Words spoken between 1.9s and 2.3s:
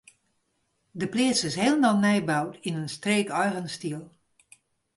nij